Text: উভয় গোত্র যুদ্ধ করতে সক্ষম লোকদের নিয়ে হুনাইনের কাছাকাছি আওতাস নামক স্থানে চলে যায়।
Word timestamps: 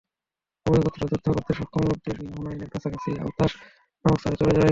উভয় 0.65 0.81
গোত্র 0.83 1.01
যুদ্ধ 1.11 1.27
করতে 1.35 1.51
সক্ষম 1.59 1.81
লোকদের 1.89 2.15
নিয়ে 2.19 2.33
হুনাইনের 2.35 2.69
কাছাকাছি 2.73 3.09
আওতাস 3.23 3.51
নামক 4.05 4.17
স্থানে 4.19 4.37
চলে 4.39 4.45
যায়। 4.47 4.59